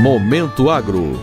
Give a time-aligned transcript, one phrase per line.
[0.00, 1.18] Momento Agro.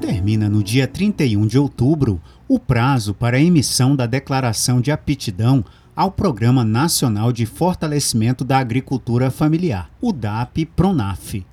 [0.00, 2.18] Termina no dia 31 de outubro
[2.48, 5.62] o prazo para a emissão da declaração de aptidão
[5.94, 11.44] ao Programa Nacional de Fortalecimento da Agricultura Familiar, o DAP-PRONAF.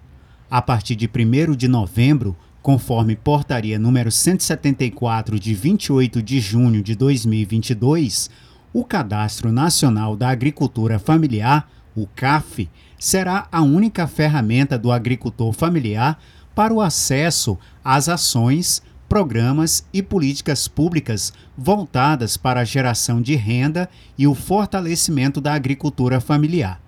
[0.49, 6.95] A partir de 1 de novembro, conforme portaria número 174 de 28 de junho de
[6.95, 8.29] 2022,
[8.73, 16.19] o Cadastro Nacional da Agricultura Familiar, o CAF, será a única ferramenta do agricultor familiar
[16.55, 23.87] para o acesso às ações, programas e políticas públicas voltadas para a geração de renda
[24.17, 26.82] e o fortalecimento da agricultura familiar.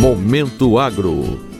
[0.00, 1.51] Momento Agro